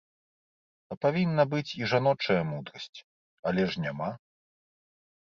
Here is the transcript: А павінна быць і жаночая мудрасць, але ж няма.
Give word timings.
А 0.95 0.97
павінна 1.07 1.43
быць 1.53 1.75
і 1.81 1.91
жаночая 1.93 2.41
мудрасць, 2.51 2.99
але 3.51 3.71
ж 3.71 3.89
няма. 3.89 4.13